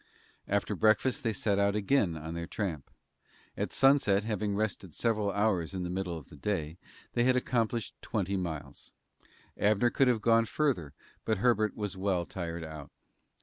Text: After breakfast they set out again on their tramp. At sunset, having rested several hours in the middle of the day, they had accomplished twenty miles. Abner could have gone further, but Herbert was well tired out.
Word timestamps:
After 0.47 0.73
breakfast 0.75 1.21
they 1.21 1.31
set 1.31 1.59
out 1.59 1.75
again 1.75 2.17
on 2.17 2.33
their 2.33 2.47
tramp. 2.47 2.89
At 3.55 3.71
sunset, 3.71 4.23
having 4.23 4.55
rested 4.55 4.95
several 4.95 5.31
hours 5.31 5.75
in 5.75 5.83
the 5.83 5.91
middle 5.91 6.17
of 6.17 6.29
the 6.29 6.35
day, 6.37 6.79
they 7.13 7.23
had 7.25 7.35
accomplished 7.35 7.93
twenty 8.01 8.35
miles. 8.35 8.93
Abner 9.59 9.91
could 9.91 10.07
have 10.07 10.21
gone 10.23 10.45
further, 10.45 10.93
but 11.23 11.37
Herbert 11.37 11.75
was 11.75 11.95
well 11.97 12.25
tired 12.25 12.63
out. 12.63 12.89